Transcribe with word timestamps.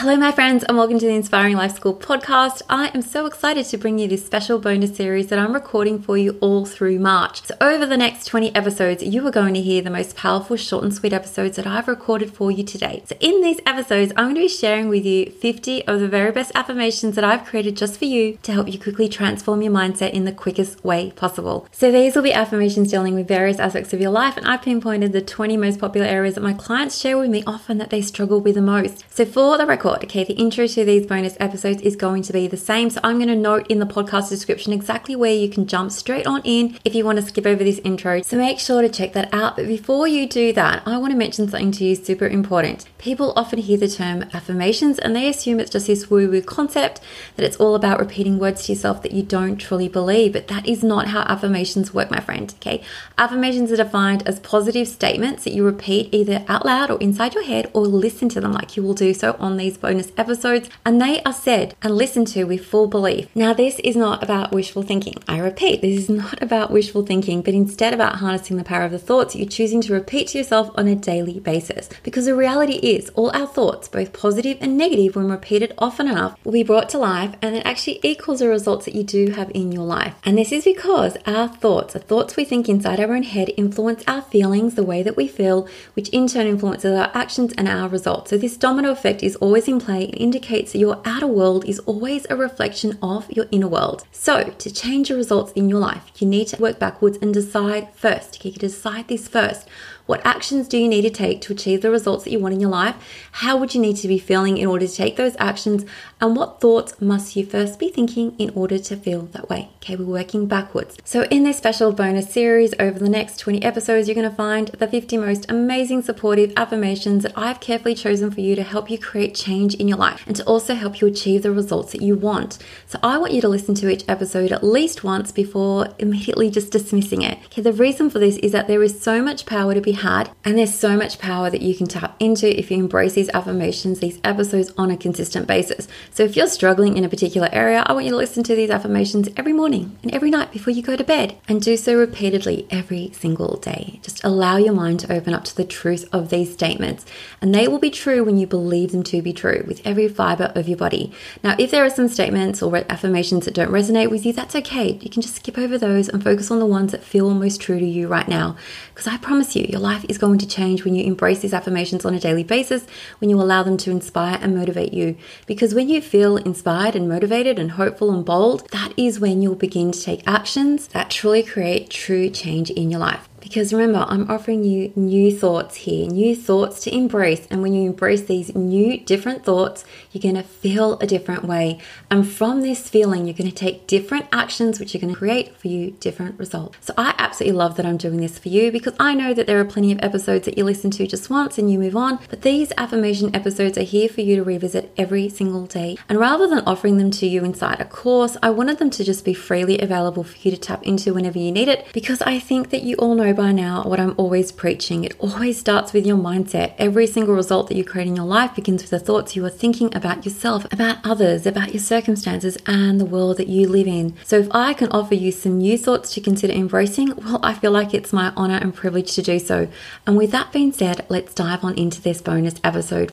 Hello, 0.00 0.16
my 0.16 0.30
friends, 0.30 0.62
and 0.62 0.78
welcome 0.78 0.96
to 1.00 1.06
the 1.06 1.12
Inspiring 1.12 1.56
Life 1.56 1.74
School 1.74 1.92
podcast. 1.92 2.62
I 2.68 2.92
am 2.94 3.02
so 3.02 3.26
excited 3.26 3.66
to 3.66 3.76
bring 3.76 3.98
you 3.98 4.06
this 4.06 4.24
special 4.24 4.60
bonus 4.60 4.96
series 4.96 5.26
that 5.26 5.40
I'm 5.40 5.52
recording 5.52 6.00
for 6.00 6.16
you 6.16 6.38
all 6.40 6.64
through 6.64 7.00
March. 7.00 7.42
So, 7.42 7.56
over 7.60 7.84
the 7.84 7.96
next 7.96 8.26
20 8.26 8.54
episodes, 8.54 9.02
you 9.02 9.26
are 9.26 9.32
going 9.32 9.54
to 9.54 9.60
hear 9.60 9.82
the 9.82 9.90
most 9.90 10.14
powerful, 10.14 10.56
short, 10.56 10.84
and 10.84 10.94
sweet 10.94 11.12
episodes 11.12 11.56
that 11.56 11.66
I've 11.66 11.88
recorded 11.88 12.32
for 12.32 12.52
you 12.52 12.62
today. 12.62 13.02
So, 13.06 13.16
in 13.18 13.40
these 13.40 13.58
episodes, 13.66 14.12
I'm 14.14 14.26
going 14.26 14.34
to 14.36 14.42
be 14.42 14.48
sharing 14.48 14.88
with 14.88 15.04
you 15.04 15.32
50 15.32 15.88
of 15.88 15.98
the 15.98 16.06
very 16.06 16.30
best 16.30 16.52
affirmations 16.54 17.16
that 17.16 17.24
I've 17.24 17.44
created 17.44 17.76
just 17.76 17.98
for 17.98 18.04
you 18.04 18.38
to 18.44 18.52
help 18.52 18.72
you 18.72 18.78
quickly 18.78 19.08
transform 19.08 19.62
your 19.62 19.72
mindset 19.72 20.12
in 20.12 20.24
the 20.24 20.30
quickest 20.30 20.84
way 20.84 21.10
possible. 21.10 21.66
So, 21.72 21.90
these 21.90 22.14
will 22.14 22.22
be 22.22 22.32
affirmations 22.32 22.92
dealing 22.92 23.16
with 23.16 23.26
various 23.26 23.58
aspects 23.58 23.92
of 23.92 24.00
your 24.00 24.12
life, 24.12 24.36
and 24.36 24.46
I've 24.46 24.62
pinpointed 24.62 25.12
the 25.12 25.22
20 25.22 25.56
most 25.56 25.80
popular 25.80 26.06
areas 26.06 26.36
that 26.36 26.44
my 26.44 26.54
clients 26.54 27.00
share 27.00 27.18
with 27.18 27.30
me 27.30 27.42
often 27.48 27.78
that 27.78 27.90
they 27.90 28.00
struggle 28.00 28.40
with 28.40 28.54
the 28.54 28.62
most. 28.62 29.02
So, 29.12 29.24
for 29.24 29.58
the 29.58 29.66
record, 29.66 29.87
record. 29.88 30.04
Okay, 30.04 30.24
the 30.24 30.34
intro 30.34 30.66
to 30.66 30.84
these 30.84 31.06
bonus 31.06 31.36
episodes 31.40 31.82
is 31.82 31.96
going 31.96 32.22
to 32.22 32.32
be 32.32 32.46
the 32.46 32.56
same. 32.56 32.90
So 32.90 33.00
I'm 33.02 33.16
going 33.16 33.28
to 33.28 33.36
note 33.36 33.66
in 33.68 33.78
the 33.78 33.86
podcast 33.86 34.28
description 34.28 34.72
exactly 34.72 35.16
where 35.16 35.34
you 35.34 35.48
can 35.48 35.66
jump 35.66 35.92
straight 35.92 36.26
on 36.26 36.42
in 36.44 36.78
if 36.84 36.94
you 36.94 37.04
want 37.04 37.18
to 37.18 37.24
skip 37.24 37.46
over 37.46 37.62
this 37.62 37.80
intro. 37.84 38.22
So 38.22 38.36
make 38.36 38.58
sure 38.58 38.82
to 38.82 38.88
check 38.88 39.12
that 39.12 39.32
out. 39.32 39.56
But 39.56 39.66
before 39.66 40.08
you 40.08 40.28
do 40.28 40.52
that, 40.54 40.82
I 40.86 40.98
want 40.98 41.12
to 41.12 41.18
mention 41.18 41.48
something 41.48 41.72
to 41.72 41.84
you 41.84 41.94
super 41.94 42.26
important. 42.26 42.86
People 42.98 43.32
often 43.36 43.58
hear 43.58 43.78
the 43.78 43.88
term 43.88 44.24
affirmations 44.32 44.98
and 44.98 45.14
they 45.14 45.28
assume 45.28 45.60
it's 45.60 45.70
just 45.70 45.86
this 45.86 46.10
woo 46.10 46.30
woo 46.30 46.42
concept 46.42 47.00
that 47.36 47.44
it's 47.44 47.56
all 47.56 47.74
about 47.74 48.00
repeating 48.00 48.38
words 48.38 48.66
to 48.66 48.72
yourself 48.72 49.02
that 49.02 49.12
you 49.12 49.22
don't 49.22 49.56
truly 49.56 49.88
believe. 49.88 50.32
But 50.32 50.48
that 50.48 50.66
is 50.66 50.82
not 50.82 51.08
how 51.08 51.20
affirmations 51.22 51.94
work, 51.94 52.10
my 52.10 52.20
friend. 52.20 52.52
Okay, 52.56 52.82
affirmations 53.16 53.72
are 53.72 53.76
defined 53.76 54.26
as 54.26 54.40
positive 54.40 54.88
statements 54.88 55.44
that 55.44 55.52
you 55.52 55.64
repeat 55.64 56.12
either 56.12 56.44
out 56.48 56.64
loud 56.64 56.90
or 56.90 56.98
inside 57.00 57.34
your 57.34 57.44
head 57.44 57.70
or 57.72 57.82
listen 57.82 58.28
to 58.28 58.40
them 58.40 58.52
like 58.52 58.76
you 58.76 58.82
will 58.82 58.94
do 58.94 59.14
so 59.14 59.36
on 59.38 59.56
these 59.56 59.77
bonus 59.80 60.12
episodes, 60.16 60.68
and 60.84 61.00
they 61.00 61.22
are 61.22 61.32
said 61.32 61.74
and 61.82 61.96
listened 61.96 62.28
to 62.28 62.44
with 62.44 62.66
full 62.66 62.86
belief. 62.86 63.28
Now, 63.34 63.52
this 63.52 63.78
is 63.80 63.96
not 63.96 64.22
about 64.22 64.52
wishful 64.52 64.82
thinking. 64.82 65.14
I 65.26 65.38
repeat, 65.38 65.80
this 65.80 65.98
is 65.98 66.08
not 66.08 66.42
about 66.42 66.70
wishful 66.70 67.06
thinking, 67.06 67.42
but 67.42 67.54
instead 67.54 67.94
about 67.94 68.16
harnessing 68.16 68.56
the 68.56 68.64
power 68.64 68.84
of 68.84 68.92
the 68.92 68.98
thoughts 68.98 69.36
you're 69.36 69.48
choosing 69.48 69.80
to 69.82 69.92
repeat 69.92 70.28
to 70.28 70.38
yourself 70.38 70.70
on 70.76 70.88
a 70.88 70.96
daily 70.96 71.40
basis. 71.40 71.88
Because 72.02 72.26
the 72.26 72.34
reality 72.34 72.74
is, 72.74 73.10
all 73.10 73.30
our 73.30 73.46
thoughts, 73.46 73.88
both 73.88 74.12
positive 74.12 74.58
and 74.60 74.76
negative, 74.76 75.16
when 75.16 75.30
repeated 75.30 75.74
often 75.78 76.08
enough, 76.08 76.36
will 76.44 76.52
be 76.52 76.62
brought 76.62 76.88
to 76.90 76.98
life 76.98 77.34
and 77.42 77.54
it 77.54 77.64
actually 77.64 78.00
equals 78.02 78.40
the 78.40 78.48
results 78.48 78.84
that 78.84 78.94
you 78.94 79.04
do 79.04 79.30
have 79.30 79.50
in 79.54 79.72
your 79.72 79.84
life. 79.84 80.14
And 80.24 80.36
this 80.36 80.52
is 80.52 80.64
because 80.64 81.16
our 81.26 81.48
thoughts, 81.48 81.94
the 81.94 82.00
thoughts 82.00 82.36
we 82.36 82.44
think 82.44 82.68
inside 82.68 83.00
our 83.00 83.14
own 83.14 83.22
head, 83.22 83.52
influence 83.56 84.02
our 84.06 84.22
feelings, 84.22 84.74
the 84.74 84.82
way 84.82 85.02
that 85.02 85.16
we 85.16 85.28
feel, 85.28 85.68
which 85.94 86.08
in 86.10 86.26
turn 86.26 86.46
influences 86.46 86.96
our 86.96 87.10
actions 87.14 87.52
and 87.56 87.68
our 87.68 87.88
results. 87.88 88.30
So, 88.30 88.38
this 88.38 88.56
domino 88.56 88.90
effect 88.90 89.22
is 89.22 89.36
always 89.36 89.67
in 89.68 89.78
play 89.80 90.04
indicates 90.04 90.74
your 90.74 91.00
outer 91.04 91.26
world 91.26 91.64
is 91.66 91.78
always 91.80 92.26
a 92.28 92.36
reflection 92.36 92.98
of 93.02 93.30
your 93.30 93.46
inner 93.50 93.68
world. 93.68 94.04
So, 94.10 94.44
to 94.44 94.70
change 94.72 95.10
your 95.10 95.18
results 95.18 95.52
in 95.52 95.68
your 95.68 95.78
life, 95.78 96.10
you 96.18 96.26
need 96.26 96.48
to 96.48 96.60
work 96.60 96.78
backwards 96.78 97.18
and 97.20 97.32
decide 97.32 97.92
first. 97.94 98.44
You 98.44 98.52
decide 98.52 99.08
this 99.08 99.28
first. 99.28 99.68
What 100.08 100.24
actions 100.24 100.68
do 100.68 100.78
you 100.78 100.88
need 100.88 101.02
to 101.02 101.10
take 101.10 101.42
to 101.42 101.52
achieve 101.52 101.82
the 101.82 101.90
results 101.90 102.24
that 102.24 102.30
you 102.30 102.38
want 102.38 102.54
in 102.54 102.60
your 102.60 102.70
life? 102.70 102.96
How 103.30 103.58
would 103.58 103.74
you 103.74 103.80
need 103.82 103.98
to 103.98 104.08
be 104.08 104.18
feeling 104.18 104.56
in 104.56 104.66
order 104.66 104.86
to 104.86 104.94
take 104.94 105.16
those 105.16 105.36
actions? 105.38 105.84
And 106.18 106.34
what 106.34 106.62
thoughts 106.62 106.98
must 106.98 107.36
you 107.36 107.44
first 107.44 107.78
be 107.78 107.90
thinking 107.90 108.34
in 108.38 108.48
order 108.54 108.78
to 108.78 108.96
feel 108.96 109.26
that 109.32 109.50
way? 109.50 109.68
Okay, 109.76 109.96
we're 109.96 110.06
working 110.06 110.46
backwards. 110.46 110.96
So, 111.04 111.24
in 111.24 111.44
this 111.44 111.58
special 111.58 111.92
bonus 111.92 112.32
series 112.32 112.72
over 112.80 112.98
the 112.98 113.10
next 113.10 113.36
20 113.36 113.62
episodes, 113.62 114.08
you're 114.08 114.14
going 114.14 114.30
to 114.30 114.34
find 114.34 114.68
the 114.68 114.88
50 114.88 115.18
most 115.18 115.44
amazing 115.50 116.00
supportive 116.00 116.54
affirmations 116.56 117.24
that 117.24 117.34
I've 117.36 117.60
carefully 117.60 117.94
chosen 117.94 118.30
for 118.30 118.40
you 118.40 118.56
to 118.56 118.62
help 118.62 118.90
you 118.90 118.98
create 118.98 119.34
change 119.34 119.57
in 119.58 119.88
your 119.88 119.98
life 119.98 120.24
and 120.26 120.36
to 120.36 120.44
also 120.44 120.74
help 120.74 121.00
you 121.00 121.06
achieve 121.06 121.42
the 121.42 121.50
results 121.50 121.92
that 121.92 122.02
you 122.02 122.14
want. 122.14 122.58
So, 122.86 122.98
I 123.02 123.18
want 123.18 123.32
you 123.32 123.40
to 123.40 123.48
listen 123.48 123.74
to 123.76 123.88
each 123.88 124.04
episode 124.08 124.52
at 124.52 124.62
least 124.62 125.04
once 125.04 125.32
before 125.32 125.88
immediately 125.98 126.50
just 126.50 126.72
dismissing 126.72 127.22
it. 127.22 127.38
Okay, 127.46 127.62
the 127.62 127.72
reason 127.72 128.10
for 128.10 128.18
this 128.18 128.36
is 128.38 128.52
that 128.52 128.68
there 128.68 128.82
is 128.82 129.02
so 129.02 129.22
much 129.22 129.46
power 129.46 129.74
to 129.74 129.80
be 129.80 129.92
had. 129.92 130.30
And 130.44 130.58
there's 130.58 130.74
so 130.74 130.96
much 130.96 131.18
power 131.18 131.50
that 131.50 131.62
you 131.62 131.74
can 131.74 131.86
tap 131.86 132.16
into 132.20 132.58
if 132.58 132.70
you 132.70 132.78
embrace 132.78 133.14
these 133.14 133.30
affirmations, 133.30 134.00
these 134.00 134.20
episodes 134.24 134.72
on 134.78 134.90
a 134.90 134.96
consistent 134.96 135.46
basis. 135.46 135.88
So 136.10 136.22
if 136.22 136.36
you're 136.36 136.46
struggling 136.46 136.96
in 136.96 137.04
a 137.04 137.08
particular 137.08 137.48
area, 137.52 137.82
I 137.86 137.92
want 137.92 138.04
you 138.04 138.12
to 138.12 138.16
listen 138.16 138.42
to 138.44 138.54
these 138.54 138.70
affirmations 138.70 139.28
every 139.36 139.52
morning 139.52 139.98
and 140.02 140.14
every 140.14 140.30
night 140.30 140.52
before 140.52 140.72
you 140.72 140.82
go 140.82 140.96
to 140.96 141.04
bed 141.04 141.36
and 141.48 141.60
do 141.60 141.76
so 141.76 141.94
repeatedly 141.94 142.66
every 142.70 143.10
single 143.12 143.56
day. 143.56 144.00
Just 144.02 144.24
allow 144.24 144.56
your 144.56 144.74
mind 144.74 145.00
to 145.00 145.12
open 145.12 145.34
up 145.34 145.44
to 145.44 145.56
the 145.56 145.64
truth 145.64 146.08
of 146.12 146.30
these 146.30 146.52
statements. 146.52 147.04
And 147.40 147.54
they 147.54 147.68
will 147.68 147.78
be 147.78 147.90
true 147.90 148.24
when 148.24 148.38
you 148.38 148.46
believe 148.46 148.92
them 148.92 149.02
to 149.04 149.22
be 149.22 149.32
true 149.32 149.47
with 149.66 149.80
every 149.84 150.08
fiber 150.08 150.52
of 150.54 150.68
your 150.68 150.76
body. 150.76 151.12
Now, 151.42 151.56
if 151.58 151.70
there 151.70 151.84
are 151.84 151.90
some 151.90 152.08
statements 152.08 152.62
or 152.62 152.74
affirmations 152.90 153.44
that 153.44 153.54
don't 153.54 153.70
resonate 153.70 154.10
with 154.10 154.24
you, 154.24 154.32
that's 154.32 154.54
okay. 154.56 154.98
You 155.00 155.10
can 155.10 155.22
just 155.22 155.36
skip 155.36 155.58
over 155.58 155.78
those 155.78 156.08
and 156.08 156.22
focus 156.22 156.50
on 156.50 156.58
the 156.58 156.66
ones 156.66 156.92
that 156.92 157.02
feel 157.02 157.32
most 157.34 157.60
true 157.60 157.78
to 157.78 157.86
you 157.86 158.08
right 158.08 158.28
now. 158.28 158.56
Because 158.94 159.06
I 159.06 159.16
promise 159.16 159.56
you, 159.56 159.66
your 159.68 159.80
life 159.80 160.04
is 160.08 160.18
going 160.18 160.38
to 160.38 160.46
change 160.46 160.84
when 160.84 160.94
you 160.94 161.04
embrace 161.04 161.40
these 161.40 161.54
affirmations 161.54 162.04
on 162.04 162.14
a 162.14 162.20
daily 162.20 162.44
basis, 162.44 162.86
when 163.18 163.30
you 163.30 163.40
allow 163.40 163.62
them 163.62 163.76
to 163.78 163.90
inspire 163.90 164.38
and 164.40 164.56
motivate 164.56 164.92
you. 164.92 165.16
Because 165.46 165.74
when 165.74 165.88
you 165.88 166.00
feel 166.00 166.36
inspired 166.36 166.94
and 166.94 167.08
motivated 167.08 167.58
and 167.58 167.72
hopeful 167.72 168.12
and 168.12 168.24
bold, 168.24 168.68
that 168.70 168.92
is 168.96 169.20
when 169.20 169.42
you'll 169.42 169.54
begin 169.54 169.92
to 169.92 170.02
take 170.02 170.26
actions 170.26 170.88
that 170.88 171.10
truly 171.10 171.42
create 171.42 171.90
true 171.90 172.30
change 172.30 172.70
in 172.70 172.90
your 172.90 173.00
life. 173.00 173.27
Because 173.40 173.72
remember, 173.72 174.04
I'm 174.08 174.30
offering 174.30 174.64
you 174.64 174.92
new 174.96 175.36
thoughts 175.36 175.76
here, 175.76 176.08
new 176.08 176.34
thoughts 176.34 176.80
to 176.80 176.94
embrace. 176.94 177.46
And 177.50 177.62
when 177.62 177.72
you 177.72 177.88
embrace 177.88 178.22
these 178.22 178.54
new, 178.54 178.98
different 178.98 179.44
thoughts, 179.44 179.84
you're 180.12 180.22
going 180.22 180.34
to 180.34 180.42
feel 180.42 180.98
a 180.98 181.06
different 181.06 181.44
way. 181.44 181.78
And 182.10 182.28
from 182.28 182.62
this 182.62 182.88
feeling, 182.88 183.26
you're 183.26 183.36
going 183.36 183.50
to 183.50 183.54
take 183.54 183.86
different 183.86 184.26
actions, 184.32 184.80
which 184.80 184.94
are 184.94 184.98
going 184.98 185.12
to 185.12 185.18
create 185.18 185.56
for 185.56 185.68
you 185.68 185.92
different 185.92 186.38
results. 186.38 186.78
So 186.80 186.94
I 186.96 187.14
absolutely 187.18 187.56
love 187.56 187.76
that 187.76 187.86
I'm 187.86 187.96
doing 187.96 188.20
this 188.20 188.38
for 188.38 188.48
you 188.48 188.72
because 188.72 188.94
I 188.98 189.14
know 189.14 189.32
that 189.34 189.46
there 189.46 189.60
are 189.60 189.64
plenty 189.64 189.92
of 189.92 189.98
episodes 190.02 190.44
that 190.46 190.58
you 190.58 190.64
listen 190.64 190.90
to 190.92 191.06
just 191.06 191.30
once 191.30 191.58
and 191.58 191.70
you 191.70 191.78
move 191.78 191.96
on. 191.96 192.18
But 192.28 192.42
these 192.42 192.72
affirmation 192.76 193.34
episodes 193.34 193.78
are 193.78 193.82
here 193.82 194.08
for 194.08 194.20
you 194.20 194.36
to 194.36 194.44
revisit 194.44 194.92
every 194.96 195.28
single 195.28 195.66
day. 195.66 195.96
And 196.08 196.18
rather 196.18 196.46
than 196.46 196.60
offering 196.60 196.98
them 196.98 197.10
to 197.12 197.26
you 197.26 197.44
inside 197.44 197.80
a 197.80 197.84
course, 197.84 198.36
I 198.42 198.50
wanted 198.50 198.78
them 198.78 198.90
to 198.90 199.04
just 199.04 199.24
be 199.24 199.34
freely 199.34 199.78
available 199.78 200.24
for 200.24 200.36
you 200.38 200.50
to 200.50 200.56
tap 200.56 200.82
into 200.82 201.14
whenever 201.14 201.38
you 201.38 201.52
need 201.52 201.68
it 201.68 201.86
because 201.92 202.20
I 202.22 202.38
think 202.38 202.70
that 202.70 202.82
you 202.82 202.96
all 202.96 203.14
know 203.14 203.27
by 203.32 203.52
now 203.52 203.82
what 203.84 204.00
I'm 204.00 204.14
always 204.16 204.52
preaching. 204.52 205.04
It 205.04 205.14
always 205.18 205.58
starts 205.58 205.92
with 205.92 206.06
your 206.06 206.16
mindset. 206.16 206.74
Every 206.78 207.06
single 207.06 207.34
result 207.34 207.68
that 207.68 207.76
you 207.76 207.84
create 207.84 208.08
in 208.08 208.16
your 208.16 208.24
life 208.24 208.54
begins 208.54 208.82
with 208.82 208.90
the 208.90 208.98
thoughts 208.98 209.36
you 209.36 209.44
are 209.44 209.50
thinking 209.50 209.94
about 209.94 210.24
yourself, 210.24 210.64
about 210.72 210.98
others, 211.04 211.46
about 211.46 211.72
your 211.72 211.82
circumstances, 211.82 212.56
and 212.66 213.00
the 213.00 213.04
world 213.04 213.36
that 213.36 213.48
you 213.48 213.68
live 213.68 213.86
in. 213.86 214.14
So, 214.24 214.38
if 214.38 214.48
I 214.52 214.74
can 214.74 214.88
offer 214.90 215.14
you 215.14 215.32
some 215.32 215.58
new 215.58 215.78
thoughts 215.78 216.12
to 216.14 216.20
consider 216.20 216.52
embracing, 216.52 217.14
well, 217.16 217.40
I 217.42 217.54
feel 217.54 217.70
like 217.70 217.94
it's 217.94 218.12
my 218.12 218.32
honor 218.36 218.56
and 218.56 218.74
privilege 218.74 219.14
to 219.14 219.22
do 219.22 219.38
so. 219.38 219.68
And 220.06 220.16
with 220.16 220.30
that 220.32 220.52
being 220.52 220.72
said, 220.72 221.06
let's 221.08 221.34
dive 221.34 221.64
on 221.64 221.74
into 221.76 222.00
this 222.00 222.20
bonus 222.20 222.54
episode. 222.64 223.10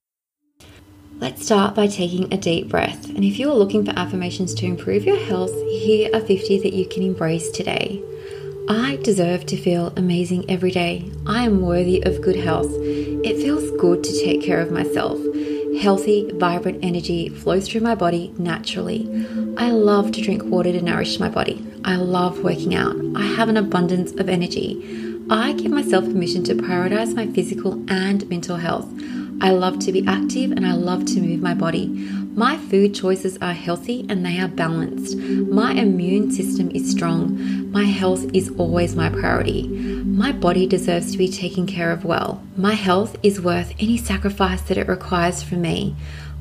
Let's 1.17 1.45
start 1.45 1.75
by 1.75 1.87
taking 1.87 2.33
a 2.33 2.37
deep 2.37 2.67
breath. 2.67 3.07
And 3.07 3.23
if 3.23 3.39
you 3.39 3.49
are 3.49 3.55
looking 3.55 3.85
for 3.85 3.97
affirmations 3.97 4.53
to 4.55 4.65
improve 4.65 5.05
your 5.05 5.17
health, 5.17 5.53
here 5.69 6.09
are 6.13 6.19
50 6.19 6.59
that 6.59 6.73
you 6.73 6.85
can 6.85 7.03
embrace 7.03 7.49
today. 7.51 8.03
I 8.67 8.95
deserve 9.03 9.45
to 9.47 9.57
feel 9.57 9.93
amazing 9.95 10.49
every 10.49 10.71
day. 10.71 11.11
I 11.27 11.43
am 11.43 11.61
worthy 11.61 12.01
of 12.01 12.21
good 12.21 12.35
health. 12.35 12.71
It 12.71 13.37
feels 13.37 13.69
good 13.79 14.03
to 14.03 14.11
take 14.11 14.41
care 14.41 14.59
of 14.59 14.71
myself. 14.71 15.19
Healthy, 15.79 16.31
vibrant 16.33 16.83
energy 16.83 17.29
flows 17.29 17.67
through 17.67 17.81
my 17.81 17.93
body 17.93 18.33
naturally. 18.39 19.07
I 19.57 19.69
love 19.69 20.11
to 20.13 20.21
drink 20.21 20.43
water 20.45 20.71
to 20.71 20.81
nourish 20.81 21.19
my 21.19 21.29
body. 21.29 21.63
I 21.83 21.97
love 21.97 22.43
working 22.43 22.73
out. 22.73 22.95
I 23.15 23.27
have 23.27 23.49
an 23.49 23.57
abundance 23.57 24.13
of 24.13 24.29
energy. 24.29 25.21
I 25.29 25.53
give 25.53 25.71
myself 25.71 26.05
permission 26.05 26.43
to 26.45 26.55
prioritize 26.55 27.13
my 27.13 27.27
physical 27.27 27.73
and 27.87 28.27
mental 28.29 28.57
health. 28.57 28.87
I 29.41 29.51
love 29.51 29.77
to 29.79 29.91
be 29.91 30.07
active 30.07 30.51
and 30.51 30.65
I 30.65 30.73
love 30.73 31.05
to 31.05 31.21
move 31.21 31.41
my 31.41 31.53
body. 31.53 32.09
My 32.35 32.57
food 32.57 32.93
choices 32.93 33.37
are 33.41 33.53
healthy 33.53 34.05
and 34.09 34.25
they 34.25 34.41
are 34.41 34.49
balanced. 34.49 35.15
My 35.15 35.71
immune 35.71 36.31
system 36.31 36.69
is 36.71 36.91
strong. 36.91 37.71
My 37.71 37.85
health 37.85 38.25
is 38.33 38.51
always 38.57 38.93
my 38.93 39.07
priority. 39.07 39.69
My 39.69 40.33
body 40.33 40.67
deserves 40.67 41.13
to 41.13 41.17
be 41.17 41.29
taken 41.29 41.65
care 41.65 41.91
of 41.91 42.03
well. 42.03 42.43
My 42.57 42.73
health 42.73 43.15
is 43.23 43.39
worth 43.39 43.73
any 43.79 43.95
sacrifice 43.95 44.61
that 44.63 44.77
it 44.77 44.89
requires 44.89 45.43
from 45.43 45.61
me. 45.61 45.95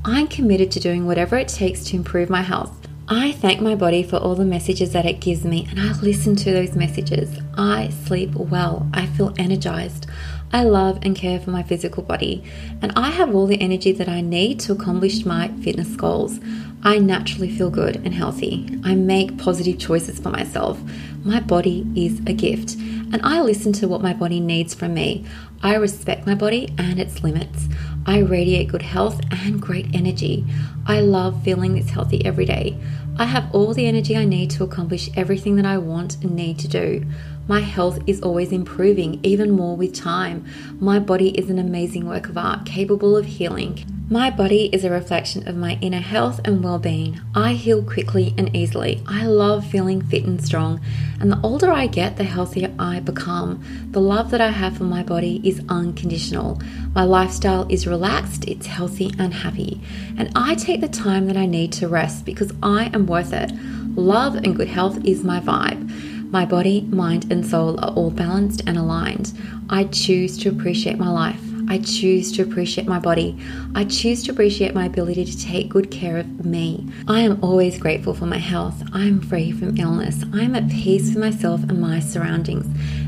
I'm 0.04 0.26
committed 0.26 0.72
to 0.72 0.80
doing 0.80 1.06
whatever 1.06 1.36
it 1.36 1.46
takes 1.46 1.84
to 1.84 1.96
improve 1.96 2.28
my 2.28 2.42
health. 2.42 2.88
I 3.06 3.30
thank 3.30 3.60
my 3.60 3.76
body 3.76 4.02
for 4.02 4.16
all 4.16 4.34
the 4.34 4.44
messages 4.44 4.92
that 4.94 5.06
it 5.06 5.20
gives 5.20 5.44
me 5.44 5.68
and 5.70 5.78
I 5.78 5.92
listen 6.00 6.34
to 6.36 6.50
those 6.50 6.74
messages. 6.74 7.38
I 7.56 7.90
sleep 7.90 8.34
well. 8.34 8.88
I 8.92 9.06
feel 9.06 9.32
energized. 9.38 10.08
I 10.54 10.62
love 10.62 11.00
and 11.02 11.16
care 11.16 11.40
for 11.40 11.50
my 11.50 11.64
physical 11.64 12.04
body, 12.04 12.44
and 12.80 12.92
I 12.94 13.10
have 13.10 13.34
all 13.34 13.48
the 13.48 13.60
energy 13.60 13.90
that 13.90 14.08
I 14.08 14.20
need 14.20 14.60
to 14.60 14.72
accomplish 14.72 15.24
my 15.24 15.48
fitness 15.48 15.96
goals. 15.96 16.38
I 16.84 16.98
naturally 16.98 17.50
feel 17.50 17.70
good 17.70 17.96
and 17.96 18.14
healthy. 18.14 18.78
I 18.84 18.94
make 18.94 19.36
positive 19.36 19.80
choices 19.80 20.20
for 20.20 20.30
myself. 20.30 20.80
My 21.24 21.40
body 21.40 21.84
is 21.96 22.20
a 22.20 22.32
gift, 22.32 22.74
and 22.74 23.20
I 23.24 23.40
listen 23.40 23.72
to 23.72 23.88
what 23.88 24.00
my 24.00 24.14
body 24.14 24.38
needs 24.38 24.74
from 24.74 24.94
me. 24.94 25.26
I 25.60 25.74
respect 25.74 26.24
my 26.24 26.36
body 26.36 26.72
and 26.78 27.00
its 27.00 27.24
limits. 27.24 27.66
I 28.06 28.18
radiate 28.18 28.68
good 28.68 28.82
health 28.82 29.20
and 29.32 29.60
great 29.60 29.92
energy. 29.92 30.44
I 30.86 31.00
love 31.00 31.42
feeling 31.42 31.74
this 31.74 31.90
healthy 31.90 32.24
every 32.24 32.44
day. 32.44 32.78
I 33.16 33.24
have 33.24 33.52
all 33.52 33.74
the 33.74 33.86
energy 33.86 34.16
I 34.16 34.24
need 34.24 34.50
to 34.50 34.62
accomplish 34.62 35.10
everything 35.16 35.56
that 35.56 35.66
I 35.66 35.78
want 35.78 36.22
and 36.22 36.36
need 36.36 36.60
to 36.60 36.68
do. 36.68 37.06
My 37.46 37.60
health 37.60 38.00
is 38.06 38.22
always 38.22 38.52
improving, 38.52 39.20
even 39.22 39.50
more 39.50 39.76
with 39.76 39.94
time. 39.94 40.46
My 40.80 40.98
body 40.98 41.28
is 41.38 41.50
an 41.50 41.58
amazing 41.58 42.06
work 42.06 42.30
of 42.30 42.38
art, 42.38 42.64
capable 42.64 43.18
of 43.18 43.26
healing. 43.26 43.84
My 44.08 44.30
body 44.30 44.70
is 44.72 44.84
a 44.84 44.90
reflection 44.90 45.46
of 45.46 45.56
my 45.56 45.78
inner 45.82 46.00
health 46.00 46.40
and 46.44 46.64
well 46.64 46.78
being. 46.78 47.20
I 47.34 47.52
heal 47.52 47.82
quickly 47.82 48.34
and 48.38 48.54
easily. 48.56 49.02
I 49.06 49.26
love 49.26 49.66
feeling 49.66 50.00
fit 50.00 50.24
and 50.24 50.42
strong, 50.42 50.80
and 51.20 51.30
the 51.30 51.40
older 51.42 51.70
I 51.70 51.86
get, 51.86 52.16
the 52.16 52.24
healthier 52.24 52.72
I 52.78 53.00
become. 53.00 53.62
The 53.90 54.00
love 54.00 54.30
that 54.30 54.40
I 54.40 54.50
have 54.50 54.78
for 54.78 54.84
my 54.84 55.02
body 55.02 55.42
is 55.44 55.62
unconditional. 55.68 56.60
My 56.94 57.04
lifestyle 57.04 57.66
is 57.68 57.86
relaxed, 57.86 58.46
it's 58.46 58.66
healthy 58.66 59.12
and 59.18 59.34
happy, 59.34 59.82
and 60.16 60.30
I 60.34 60.54
take 60.54 60.80
the 60.80 60.88
time 60.88 61.26
that 61.26 61.36
I 61.36 61.44
need 61.46 61.72
to 61.74 61.88
rest 61.88 62.24
because 62.24 62.52
I 62.62 62.90
am 62.94 63.06
worth 63.06 63.34
it. 63.34 63.52
Love 63.96 64.34
and 64.34 64.56
good 64.56 64.68
health 64.68 65.04
is 65.04 65.24
my 65.24 65.40
vibe. 65.40 66.13
My 66.34 66.44
body, 66.44 66.80
mind, 66.80 67.30
and 67.30 67.46
soul 67.46 67.78
are 67.78 67.92
all 67.92 68.10
balanced 68.10 68.64
and 68.66 68.76
aligned. 68.76 69.32
I 69.70 69.84
choose 69.84 70.36
to 70.38 70.48
appreciate 70.48 70.98
my 70.98 71.08
life. 71.08 71.53
I 71.68 71.78
choose 71.78 72.32
to 72.32 72.42
appreciate 72.42 72.86
my 72.86 72.98
body. 72.98 73.38
I 73.74 73.84
choose 73.84 74.22
to 74.24 74.32
appreciate 74.32 74.74
my 74.74 74.86
ability 74.86 75.24
to 75.24 75.38
take 75.38 75.68
good 75.68 75.90
care 75.90 76.18
of 76.18 76.44
me. 76.44 76.86
I 77.08 77.20
am 77.20 77.42
always 77.42 77.78
grateful 77.78 78.14
for 78.14 78.26
my 78.26 78.38
health. 78.38 78.82
I 78.92 79.04
am 79.04 79.20
free 79.20 79.52
from 79.52 79.76
illness. 79.76 80.24
I 80.32 80.42
am 80.42 80.54
at 80.54 80.68
peace 80.68 81.08
with 81.08 81.18
myself 81.18 81.62
and 81.62 81.80
my 81.80 82.00
surroundings. 82.00 82.66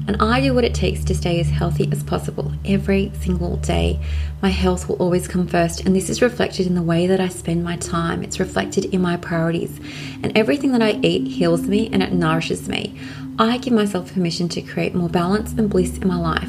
And 0.08 0.16
I 0.20 0.40
do 0.40 0.54
what 0.54 0.64
it 0.64 0.74
takes 0.74 1.04
to 1.04 1.14
stay 1.14 1.40
as 1.40 1.48
healthy 1.48 1.88
as 1.90 2.02
possible 2.02 2.52
every 2.64 3.12
single 3.20 3.56
day. 3.56 4.00
My 4.40 4.50
health 4.50 4.88
will 4.88 4.96
always 4.96 5.26
come 5.26 5.46
first, 5.46 5.80
and 5.80 5.94
this 5.94 6.08
is 6.08 6.22
reflected 6.22 6.66
in 6.66 6.74
the 6.74 6.82
way 6.82 7.06
that 7.06 7.20
I 7.20 7.28
spend 7.28 7.64
my 7.64 7.76
time. 7.76 8.22
It's 8.22 8.38
reflected 8.40 8.86
in 8.86 9.00
my 9.00 9.16
priorities. 9.16 9.80
And 10.22 10.36
everything 10.36 10.72
that 10.72 10.82
I 10.82 10.98
eat 11.02 11.26
heals 11.26 11.62
me 11.62 11.90
and 11.92 12.02
it 12.02 12.12
nourishes 12.12 12.68
me. 12.68 12.98
I 13.38 13.58
give 13.58 13.74
myself 13.74 14.14
permission 14.14 14.48
to 14.50 14.62
create 14.62 14.94
more 14.94 15.10
balance 15.10 15.52
and 15.52 15.68
bliss 15.68 15.98
in 15.98 16.08
my 16.08 16.16
life. 16.16 16.48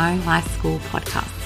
Inspiring 0.00 0.24
Life 0.24 0.48
School 0.56 0.78
podcast. 0.90 1.39